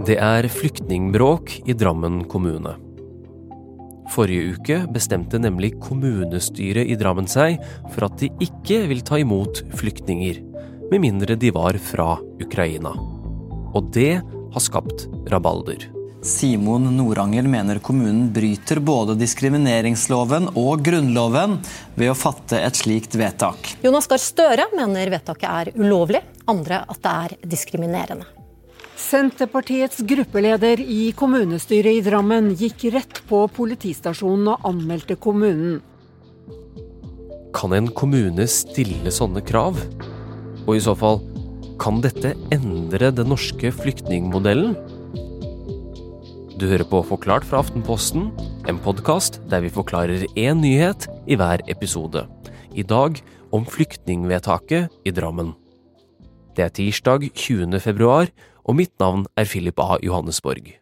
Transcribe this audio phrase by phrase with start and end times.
[0.00, 2.70] Det er flyktningbråk i Drammen kommune.
[4.14, 7.60] Forrige uke bestemte nemlig kommunestyret i Drammen seg
[7.92, 10.40] for at de ikke vil ta imot flyktninger,
[10.88, 12.94] med mindre de var fra Ukraina.
[13.76, 15.84] Og det har skapt rabalder.
[16.24, 21.60] Simon Norangel mener kommunen bryter både diskrimineringsloven og Grunnloven
[22.00, 23.76] ved å fatte et slikt vedtak.
[23.84, 28.39] Jonas Gahr Støre mener vedtaket er ulovlig, andre at det er diskriminerende.
[29.10, 35.80] Senterpartiets gruppeleder i kommunestyret i Drammen gikk rett på politistasjonen og anmeldte kommunen.
[37.56, 39.80] Kan en kommune stille sånne krav?
[40.62, 41.18] Og i så fall,
[41.82, 44.76] kan dette endre den norske flyktningmodellen?
[46.60, 48.28] Du hører på Forklart fra Aftenposten,
[48.70, 52.28] en podkast der vi forklarer én nyhet i hver episode.
[52.78, 53.18] I dag
[53.50, 55.56] om flyktningvedtaket i Drammen.
[56.54, 57.80] Det er tirsdag 20.
[57.82, 58.30] februar,
[58.64, 59.98] og mitt navn er Philip A.
[60.04, 60.74] Johannesborg.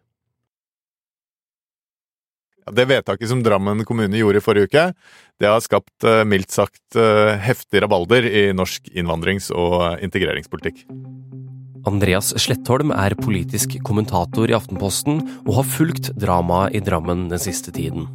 [2.69, 4.85] Det vedtaket som Drammen kommune gjorde i forrige uke,
[5.41, 10.85] det har skapt eh, mildt sagt eh, heftig rabalder i norsk innvandrings- og integreringspolitikk.
[11.89, 17.73] Andreas Slettholm er politisk kommentator i Aftenposten og har fulgt dramaet i Drammen den siste
[17.73, 18.11] tiden.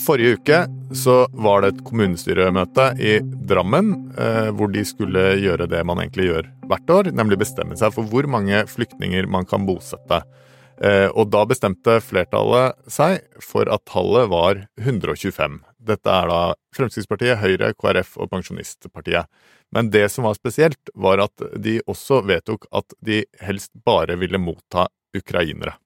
[0.00, 0.58] Forrige uke
[0.96, 6.30] så var det et kommunestyremøte i Drammen eh, hvor de skulle gjøre det man egentlig
[6.30, 10.22] gjør hvert år, nemlig bestemme seg for hvor mange flyktninger man kan bosette.
[10.82, 15.60] Eh, og da bestemte flertallet seg for at tallet var 125.
[15.82, 16.40] Dette er da
[16.74, 19.28] Fremskrittspartiet, Høyre, KrF og Pensjonistpartiet.
[19.72, 24.40] Men det som var spesielt, var at de også vedtok at de helst bare ville
[24.40, 25.76] motta ukrainere.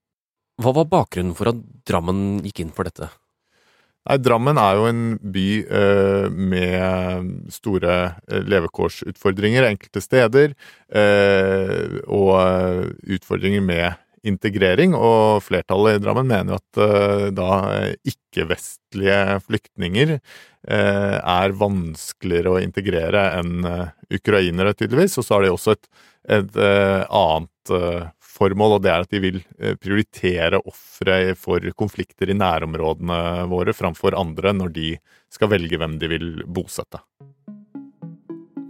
[0.63, 3.11] Hva var bakgrunnen for at Drammen gikk inn for dette?
[4.07, 5.03] Nei, Drammen er jo en
[5.35, 7.95] by eh, med store
[8.31, 10.55] eh, levekårsutfordringer enkelte steder,
[10.95, 12.83] eh, og eh,
[13.17, 17.49] utfordringer med integrering, og flertallet i Drammen mener at uh, da
[18.03, 20.17] ikke-vestlige flyktninger
[20.67, 23.61] er vanskeligere å integrere enn
[24.11, 25.15] ukrainere, tydeligvis.
[25.23, 25.87] Og så har de også et,
[26.41, 27.77] et annet
[28.37, 29.43] formål, og det er at de vil
[29.81, 34.91] prioritere ofre for konflikter i nærområdene våre framfor andre når de
[35.33, 37.01] skal velge hvem de vil bosette.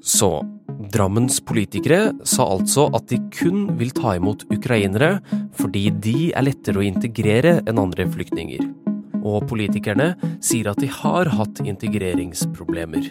[0.07, 0.39] Så
[0.93, 5.17] Drammens politikere sa altså at de kun vil ta imot ukrainere
[5.57, 8.67] fordi de er lettere å integrere enn andre flyktninger.
[9.27, 10.13] Og politikerne
[10.45, 13.09] sier at de har hatt integreringsproblemer.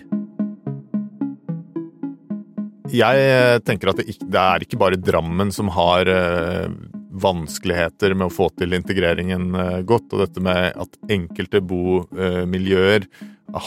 [2.94, 6.68] Jeg tenker at det, ikke, det er ikke bare Drammen som har eh,
[7.22, 13.07] vanskeligheter med å få til integreringen eh, godt, og dette med at enkelte bomiljøer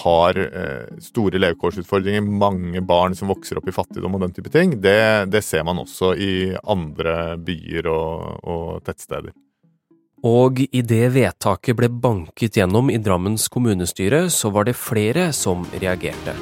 [0.03, 4.79] har eh, store levekårsutfordringer, mange barn som vokser opp i fattigdom og den type ting,
[4.85, 6.33] det, det ser man også i
[6.69, 9.35] andre byer og, og tettsteder.
[10.27, 16.35] Og idet vedtaket ble banket gjennom i Drammens kommunestyre, så var det flere som reagerte.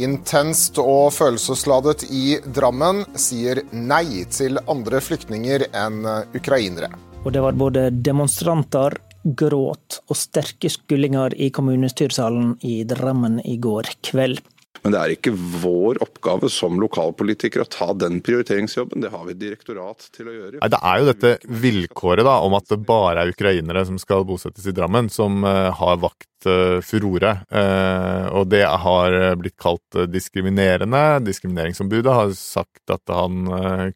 [0.00, 6.02] Intenst og følelsesladet i Drammen sier nei til andre flyktninger enn
[6.36, 6.88] ukrainere.
[7.24, 13.90] Og det var både demonstranter, gråt og sterke skullinger i kommunestyresalen i Drammen i går
[14.06, 14.40] kveld.
[14.82, 19.04] Men det er ikke vår oppgave som lokalpolitikere å ta den prioriteringsjobben.
[19.04, 20.62] Det har vi direktorat til å gjøre.
[20.62, 24.24] Nei, det er jo dette vilkåret da, om at det bare er ukrainere som skal
[24.28, 27.34] bosettes i Drammen, som uh, har vakt uh, furore.
[27.52, 31.04] Uh, og det har blitt kalt diskriminerende.
[31.28, 33.44] Diskrimineringsombudet har sagt at han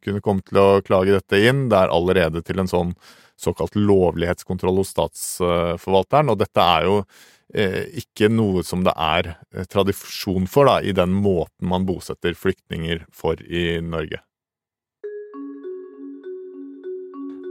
[0.04, 1.68] kunne komme til å klage dette inn.
[1.72, 2.96] Det er allerede til en sånn
[3.40, 6.32] såkalt lovlighetskontroll hos statsforvalteren.
[6.32, 7.00] Og dette er jo
[7.54, 12.36] eh, ikke noe som det er eh, tradisjon for da, i den måten man bosetter
[12.38, 14.22] flyktninger for i Norge.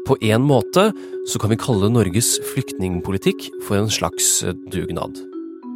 [0.03, 0.89] På en måte
[1.31, 5.21] så kan vi kalle Norges flyktningpolitikk for en slags eh, dugnad.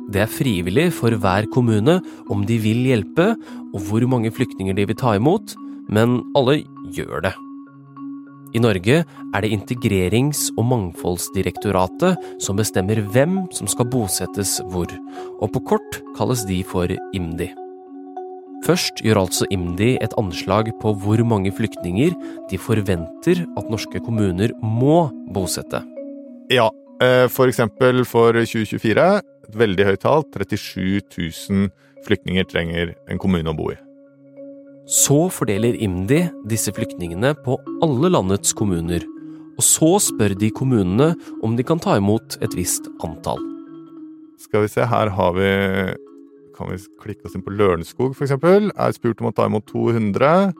[0.07, 1.97] Det er frivillig for hver kommune
[2.31, 3.33] om de vil hjelpe,
[3.75, 5.55] og hvor mange flyktninger de vil ta imot,
[5.91, 6.61] men alle
[6.95, 7.35] gjør det.
[8.57, 14.89] I Norge er det Integrerings- og mangfoldsdirektoratet som bestemmer hvem som skal bosettes hvor,
[15.37, 17.51] og på kort kalles de for IMDi.
[18.65, 22.15] Først gjør altså IMDi et anslag på hvor mange flyktninger
[22.49, 25.03] de forventer at norske kommuner må
[25.35, 25.83] bosette.
[26.49, 26.71] Ja,
[27.03, 31.69] eh, for eksempel for 2024, et veldig høyt tall, 37 000
[32.07, 33.77] flyktninger trenger en kommune å bo i.
[34.87, 39.03] Så fordeler IMDi disse flyktningene på alle landets kommuner,
[39.59, 41.09] og så spør de kommunene
[41.43, 43.41] om de kan ta imot et visst antall.
[44.39, 45.51] Skal vi se, her har vi
[46.57, 48.31] Kan vi klikke oss inn på Lørenskog, f.eks.
[48.33, 50.55] Er spurt om å ta imot 200.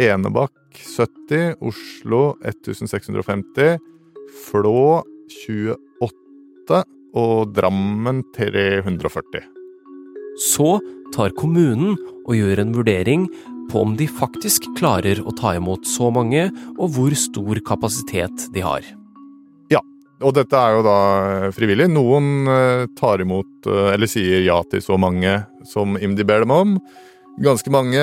[0.00, 3.76] Enebakk 70, Oslo 1650,
[4.46, 6.80] Flå 28
[7.20, 9.44] og Drammen 340.
[10.40, 10.78] Så
[11.12, 13.28] tar kommunen og gjør en vurdering
[13.70, 18.64] på om de faktisk klarer å ta imot så mange, og hvor stor kapasitet de
[18.64, 18.86] har.
[19.72, 19.82] Ja,
[20.22, 20.98] og dette er jo da
[21.56, 21.88] frivillig.
[21.92, 26.54] Noen eh, tar imot eh, eller sier ja til så mange som IMDi ber dem
[26.54, 26.78] om.
[27.36, 28.00] Ganske mange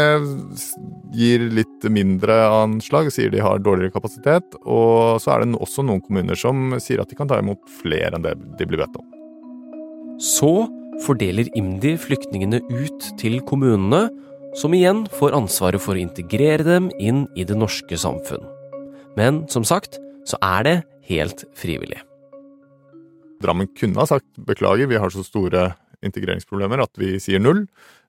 [1.17, 4.59] gir litt mindre anslag, sier de har dårligere kapasitet.
[4.61, 8.13] Og så er det også noen kommuner som sier at de kan ta imot flere
[8.13, 9.07] enn det de blir bedt om.
[10.21, 10.53] Så
[11.01, 14.05] fordeler IMDi flyktningene ut til kommunene,
[14.55, 18.43] som igjen får ansvaret for å integrere dem inn i det norske samfunn.
[19.17, 20.75] Men som sagt, så er det
[21.09, 21.99] helt frivillig.
[23.43, 25.73] Drammen kunne ha sagt beklager, vi har så store
[26.03, 27.65] integreringsproblemer at vi sier null,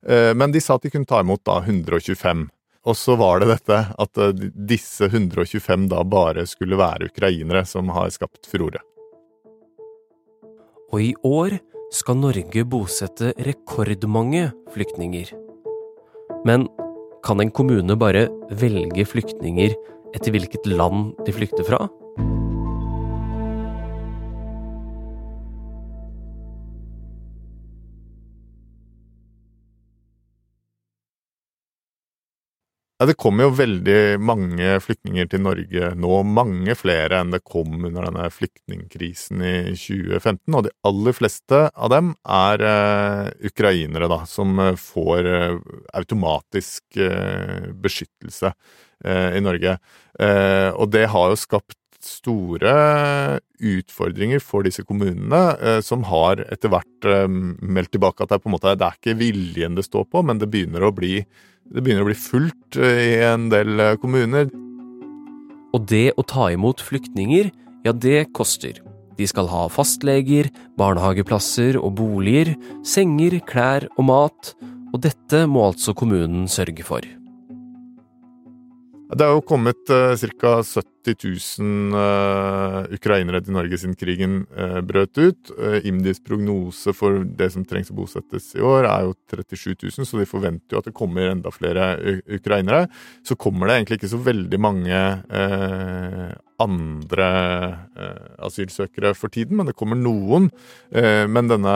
[0.06, 2.48] eh, men de sa at de kunne ta imot da 125.
[2.84, 7.90] Og så var det dette at eh, disse 125 da bare skulle være ukrainere som
[7.94, 8.82] har skapt furore.
[10.92, 11.58] Og i år
[11.94, 15.43] skal Norge bosette rekordmange flyktninger.
[16.44, 16.68] Men
[17.24, 18.26] kan en kommune bare
[18.60, 19.74] velge flyktninger
[20.14, 21.86] etter hvilket land de flykter fra?
[33.08, 38.06] Det kommer jo veldig mange flyktninger til Norge nå, mange flere enn det kom under
[38.08, 40.54] denne flyktningkrisen i 2015.
[40.54, 45.60] Og de aller fleste av dem er uh, ukrainere, da, som uh, får uh,
[46.00, 47.00] automatisk
[47.84, 48.54] beskyttelse
[49.04, 49.74] i Norge.
[50.78, 52.74] og det har jo skapt store
[53.64, 57.08] utfordringer for disse kommunene, som har etter hvert
[57.62, 60.22] meldt tilbake at det er på en måte det er ikke viljen det står på,
[60.26, 61.22] men det begynner å bli
[61.72, 64.50] begynner å bli fullt eh, i en del eh, kommuner.
[65.74, 67.50] Og det å ta imot flyktninger,
[67.86, 68.78] ja, det koster.
[69.18, 72.54] De skal ha fastleger, barnehageplasser og boliger,
[72.86, 74.54] senger, klær og mat,
[74.94, 77.06] og dette må altså kommunen sørge for.
[79.04, 80.52] Det er jo kommet uh, ca.
[80.64, 81.18] 70
[81.60, 85.50] 000 uh, ukrainere til Norge siden krigen uh, brøt ut.
[85.58, 90.08] Uh, IMDis prognose for det som trengs å bosettes i år, er jo 37 000,
[90.08, 91.90] så de forventer jo at det kommer enda flere
[92.24, 92.86] ukrainere.
[93.28, 95.02] Så kommer det egentlig ikke så veldig mange
[96.64, 97.28] andre
[98.46, 100.48] asylsøkere for tiden, men det kommer noen.
[100.94, 101.74] men denne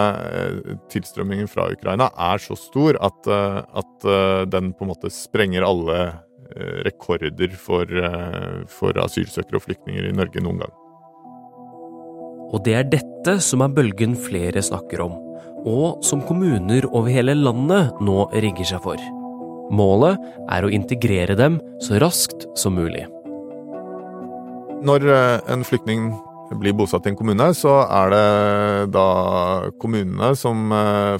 [0.92, 4.08] tilstrømmingen fra Ukraina er så stor at, at
[4.54, 10.16] den på en måte sprenger alle Eh, rekorder for, eh, for asylsøkere og flyktninger i
[10.16, 10.74] Norge noen gang.
[12.48, 15.18] Og det er dette som er bølgen flere snakker om,
[15.68, 19.02] og som kommuner over hele landet nå rigger seg for.
[19.68, 20.16] Målet
[20.48, 23.04] er å integrere dem så raskt som mulig.
[24.80, 26.14] Når eh, en flyktning
[26.58, 29.08] blir bosatt i en kommune, så er det da
[29.82, 30.70] kommunene som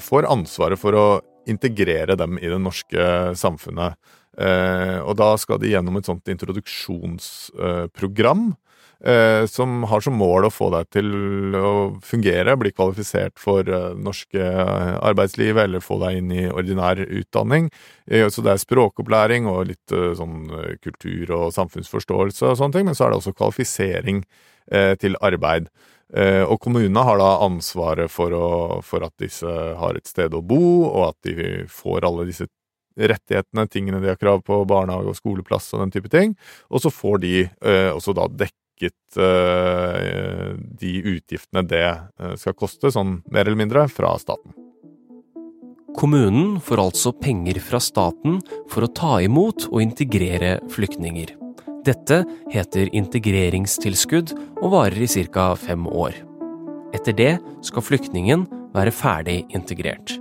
[0.01, 1.03] får ansvaret for å
[1.45, 3.93] integrere dem i det norske samfunnet.
[4.37, 8.43] Eh, og da skal de gjennom et sånt introduksjonsprogram.
[8.99, 11.07] Eh, som har som mål å få deg til
[11.55, 17.71] å fungere, bli kvalifisert for eh, norske arbeidslivet eller få deg inn i ordinær utdanning.
[18.09, 19.87] Så det er språkopplæring og litt
[20.17, 20.49] sånn
[20.81, 24.17] kultur og samfunnsforståelse og sånne ting, men så er det også kvalifisering
[24.99, 25.69] til arbeid.
[26.49, 30.89] Og kommunene har da ansvaret for, å, for at disse har et sted å bo,
[30.89, 32.49] og at de får alle disse
[32.99, 36.35] rettighetene, tingene de har krav på, barnehage og skoleplass og den type ting.
[36.69, 42.91] Og så får de eh, også da dekket eh, de utgiftene det eh, skal koste,
[42.91, 44.55] sånn mer eller mindre, fra staten.
[45.97, 48.37] Kommunen får altså penger fra staten
[48.69, 51.33] for å ta imot og integrere flyktninger.
[51.87, 52.21] Dette
[52.53, 55.53] heter integreringstilskudd og varer i ca.
[55.55, 56.13] fem år.
[56.93, 57.33] Etter det
[57.65, 60.17] skal flyktningen være ferdig integrert.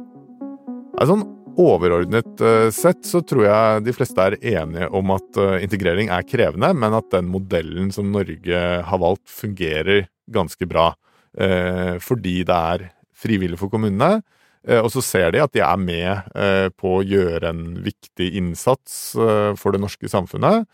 [0.99, 1.27] Det er sånn
[1.59, 6.27] overordnet eh, sett så tror jeg de fleste er enige om at eh, integrering er
[6.29, 10.93] krevende, men at den modellen som Norge har valgt, fungerer ganske bra.
[11.39, 12.89] Eh, fordi det er
[13.19, 14.21] frivillig for kommunene.
[14.69, 19.73] Og så ser de at de er med på å gjøre en viktig innsats for
[19.73, 20.67] det norske samfunnet.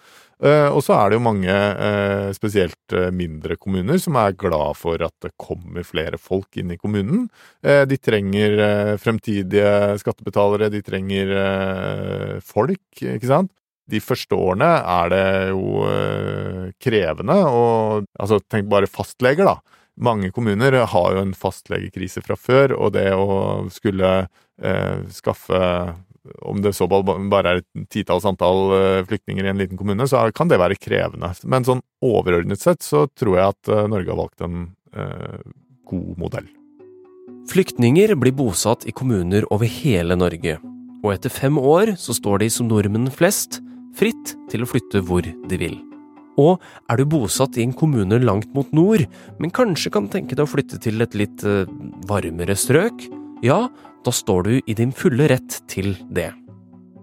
[0.43, 4.79] Eh, og så er det jo mange, eh, spesielt eh, mindre kommuner, som er glad
[4.79, 7.29] for at det kommer flere folk inn i kommunen.
[7.63, 11.31] De trenger fremtidige skattebetalere, de trenger
[12.45, 13.51] folk, ikke sant.
[13.89, 15.85] De første årene er det jo
[16.81, 19.59] krevende, og altså, tenk bare fastleger, da.
[19.95, 24.27] Mange kommuner har jo en fastlegekrise fra før, og det å skulle
[24.59, 25.61] eh, skaffe
[26.41, 30.25] om det så bare er et titalls antall eh, flyktninger i en liten kommune, så
[30.37, 31.31] kan det være krevende.
[31.45, 34.61] Men sånn overordnet sett så tror jeg at eh, Norge har valgt en
[34.97, 35.41] eh,
[35.91, 36.49] god modell.
[37.51, 40.57] Flyktninger blir bosatt i kommuner over hele Norge,
[41.05, 43.61] og etter fem år så står de som nordmenn flest
[43.95, 45.77] fritt til å flytte hvor de vil.
[46.41, 49.05] Og er du bosatt i en kommune langt mot nord,
[49.39, 51.45] men kanskje kan tenke deg å flytte til et litt
[52.09, 53.05] varmere strøk,
[53.45, 53.69] ja,
[54.05, 56.31] da står du i din fulle rett til det.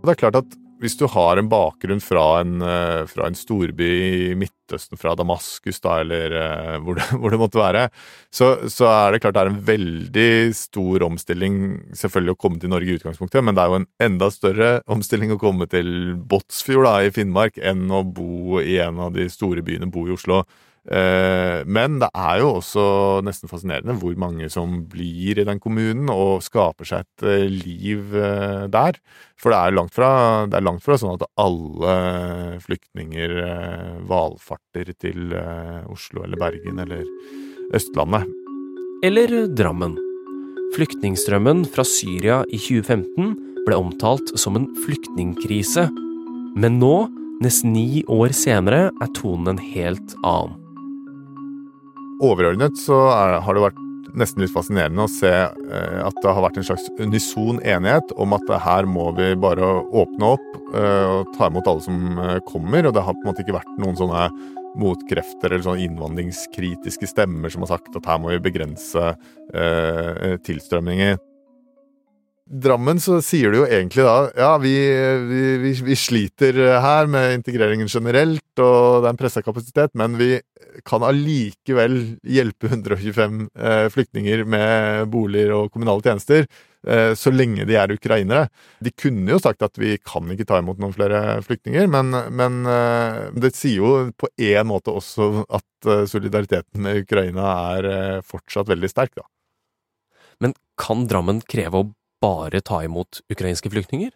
[0.02, 3.90] Det er klart at hvis du har en bakgrunn fra en, eh, fra en storby
[4.32, 7.84] i Midtøsten, fra Damaskus da, eller uh, hvor, det, hvor, det, måtte være,
[8.34, 11.60] så, så, er det klart det er en veldig stor omstilling
[11.94, 15.36] selvfølgelig å komme til Norge i utgangspunktet, men det er jo en enda større omstilling
[15.36, 19.92] å komme til Båtsfjord i Finnmark enn å bo i en av de store byene,
[19.94, 20.42] bo i Oslo.
[20.90, 22.84] Eh, men det er jo også
[23.22, 28.16] nesten fascinerende hvor mange som blir i den kommunen og skaper seg et eh, liv
[28.18, 28.98] eh, der.
[29.38, 30.12] For det er langt fra,
[30.50, 31.96] er langt fra sånn at alle
[32.62, 33.32] flyktninger
[34.10, 35.34] valfarter til
[35.90, 37.02] Oslo eller Bergen eller
[37.74, 38.30] Østlandet.
[39.06, 39.96] Eller Drammen.
[40.76, 43.34] Flyktningstrømmen fra Syria i 2015
[43.66, 45.90] ble omtalt som en flyktningkrise.
[46.62, 46.96] Men nå,
[47.42, 50.61] nesten ni år senere, er tonen en helt annen
[52.22, 53.82] overordnet så er, har det vært
[54.18, 58.36] nesten litt fascinerende å se eh, at det har vært en slags unison enighet om
[58.36, 62.88] at her må vi bare åpne opp eh, og ta imot alle som eh, kommer.
[62.88, 64.28] Og det har på en måte ikke vært noen sånne
[64.82, 69.12] motkrefter eller sånne innvandringskritiske stemmer som har sagt at her må vi begrense
[70.48, 71.20] tilstrømningen.
[72.52, 74.74] Drammen så sier du jo egentlig da ja, vi,
[75.64, 80.34] vi, vi, sliter her med integreringen generelt, og det er en pressa kapasitet, men vi
[80.88, 81.96] kan allikevel
[82.28, 88.50] hjelpe 125 eh, flyktninger med boliger og kommunale tjenester eh, så lenge de er ukrainere.
[88.84, 92.60] De kunne jo sagt at vi kan ikke ta imot noen flere flyktninger, men, men
[92.68, 98.28] eh, det sier jo på en måte også at eh, solidariteten med Ukraina er eh,
[98.28, 99.28] fortsatt veldig sterk, da.
[100.42, 101.90] Men kan Drammen kreve å
[102.22, 104.14] bare ta imot ukrainske flyktninger?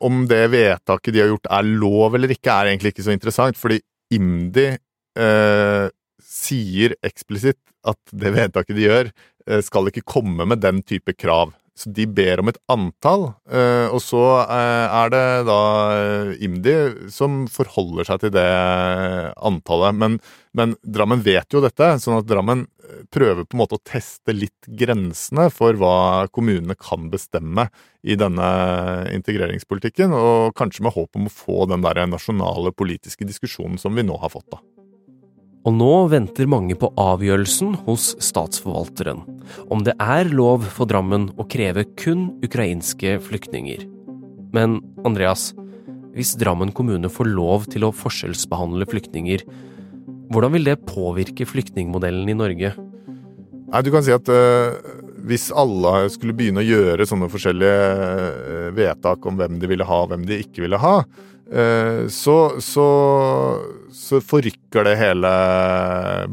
[0.00, 3.58] Om det vedtaket de har gjort er lov eller ikke, er egentlig ikke så interessant.
[3.60, 3.80] Fordi
[4.16, 5.86] IMDi eh,
[6.24, 9.10] sier eksplisitt at det vedtaket de gjør,
[9.46, 11.52] eh, skal ikke komme med den type krav.
[11.80, 15.60] Så de ber om et antall, eh, og så eh, er det da
[15.94, 16.74] eh, IMDi
[17.12, 18.48] som forholder seg til det
[19.38, 19.96] antallet.
[19.96, 20.18] Men,
[20.56, 22.64] men, Drammen vet jo dette, sånn at Drammen
[23.14, 27.68] prøver på en måte å teste litt grensene for hva kommunene kan bestemme
[28.02, 28.48] i denne
[29.14, 34.06] integreringspolitikken, og kanskje med håp om å få den der nasjonale politiske diskusjonen som vi
[34.06, 34.50] nå har fått.
[34.50, 34.60] da.
[35.68, 39.22] Og nå venter mange på avgjørelsen hos statsforvalteren,
[39.68, 43.84] om det er lov for Drammen å kreve kun ukrainske flyktninger.
[44.56, 45.50] Men Andreas,
[46.16, 49.44] hvis Drammen kommune får lov til å forskjellsbehandle flyktninger,
[50.30, 52.74] hvordan vil det påvirke flyktningmodellen i Norge?
[53.70, 54.74] Nei, du kan si at uh,
[55.26, 60.00] hvis alle skulle begynne å gjøre sånne forskjellige uh, vedtak om hvem de ville ha
[60.04, 62.88] og hvem de ikke ville ha, uh, så, så
[63.90, 65.30] så forrykker det hele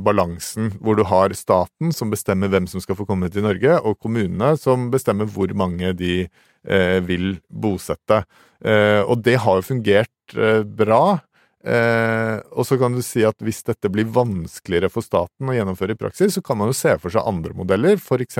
[0.05, 3.97] balansen, hvor du har staten som bestemmer hvem som skal få komme til Norge, og
[4.01, 8.23] kommunene som bestemmer hvor mange de uh, vil bosette.
[8.65, 11.19] Eh, og det har jo fungert eh, bra.
[11.65, 15.95] Eh, og så kan du si at hvis dette blir vanskeligere for staten å gjennomføre
[15.95, 18.39] i praksis, så kan man jo se for seg andre modeller, f.eks.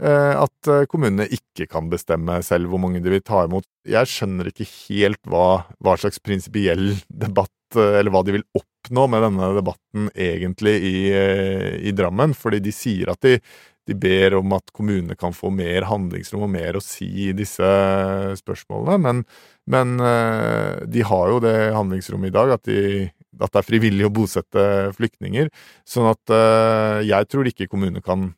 [0.00, 3.68] Eh, at eh, kommunene ikke kan bestemme selv hvor mange de vil ta imot.
[3.88, 9.06] Jeg skjønner ikke helt hva, hva slags prinsipiell debatt, eh, eller hva de vil oppnå
[9.12, 13.36] med denne debatten egentlig i, eh, i Drammen, fordi de sier at de
[13.90, 17.70] de ber om at kommunene kan få mer handlingsrom og mer å si i disse
[18.38, 18.98] spørsmålene.
[19.02, 19.22] Men,
[19.70, 23.08] men eh, de har jo det handlingsrommet i dag at, de,
[23.40, 24.66] at, det er frivillig å bosette
[24.98, 25.50] flyktninger.
[25.88, 28.30] Sånn at eh, jeg tror ikke kommunene kan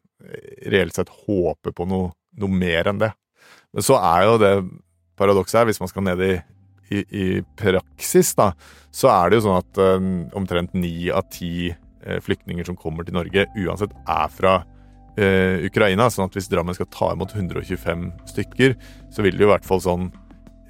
[0.70, 3.12] reelt sett håpe på noe, noe mer enn det.
[3.74, 4.52] Men så er jo det
[5.18, 6.34] paradokset her, hvis man skal ned i
[6.92, 8.50] i, i, praksis, da,
[8.92, 11.70] så er det jo sånn at um, omtrent ni av ti
[12.02, 14.58] flyktninger som kommer til Norge, uansett er fra
[15.16, 16.10] eh, Ukraina.
[16.10, 18.76] sånn at hvis Drammen skal ta imot 125 stykker,
[19.10, 20.10] så vil det jo i hvert fall sånn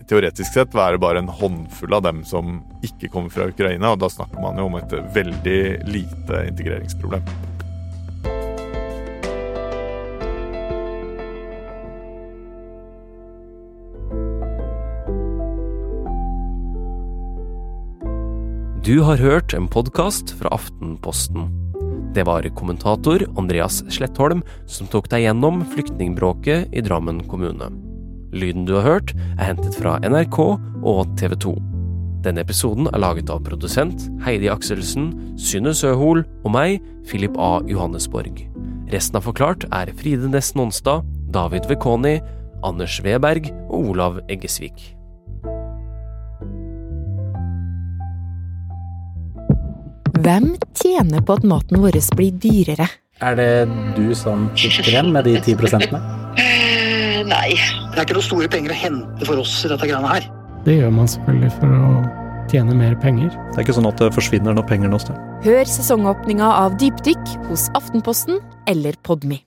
[0.09, 3.95] teoretisk sett være bare en håndfull av dem som ikke kommer fra Ukraina.
[3.95, 7.25] Og da snakker man jo om et veldig lite integreringsproblem.
[18.83, 21.62] Du har hørt en podkast fra Aftenposten.
[22.13, 27.71] Det var kommentator Andreas Slettholm som tok deg gjennom flyktningbråket i Drammen kommune.
[28.33, 31.55] Lyden du har hørt, er hentet fra NRK og TV 2.
[32.23, 36.79] Denne episoden er laget av produsent Heidi Akselsen, Synne Søhol og meg,
[37.09, 37.59] Philip A.
[37.69, 38.45] Johannesborg.
[38.93, 42.19] Resten av Forklart er Fride Nesten Onsdag, David Vekoni,
[42.63, 44.93] Anders Weberg og Olav Eggesvik.
[50.23, 52.85] Hvem tjener på at maten vår blir dyrere?
[53.27, 53.47] Er det
[53.97, 55.99] du som sitter igjen med de ti prosentene?
[56.39, 57.57] Eh, nei.
[57.91, 60.29] Det er ikke noen store penger å hente for oss i dette greiene her.
[60.63, 61.93] Det gjør man selvfølgelig for å
[62.53, 63.35] tjene mer penger.
[63.35, 65.19] Det er ikke sånn at det forsvinner noen penger noe sted.
[65.43, 68.39] Hør sesongåpninga av Dypdykk hos Aftenposten
[68.71, 69.43] eller Podmy.